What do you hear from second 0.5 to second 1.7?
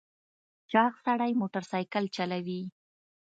چاغ سړی موټر